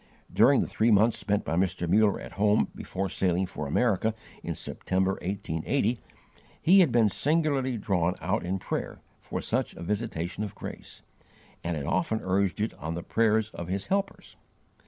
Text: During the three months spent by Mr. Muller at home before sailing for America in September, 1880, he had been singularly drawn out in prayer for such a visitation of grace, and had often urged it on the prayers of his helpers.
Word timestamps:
During 0.33 0.61
the 0.61 0.67
three 0.67 0.89
months 0.89 1.19
spent 1.19 1.45
by 1.45 1.55
Mr. 1.55 1.87
Muller 1.87 2.19
at 2.19 2.31
home 2.31 2.69
before 2.73 3.07
sailing 3.07 3.45
for 3.45 3.67
America 3.67 4.15
in 4.41 4.55
September, 4.55 5.11
1880, 5.21 5.99
he 6.59 6.79
had 6.79 6.91
been 6.91 7.07
singularly 7.07 7.77
drawn 7.77 8.15
out 8.19 8.43
in 8.43 8.57
prayer 8.57 8.97
for 9.21 9.41
such 9.41 9.75
a 9.75 9.83
visitation 9.83 10.43
of 10.43 10.55
grace, 10.55 11.03
and 11.63 11.77
had 11.77 11.85
often 11.85 12.19
urged 12.23 12.59
it 12.59 12.73
on 12.79 12.95
the 12.95 13.03
prayers 13.03 13.51
of 13.51 13.67
his 13.67 13.85
helpers. 13.93 14.37